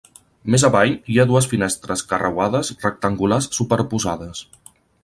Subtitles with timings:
[0.53, 4.45] Més avall hi ha dues finestres carreuades rectangulars superposades.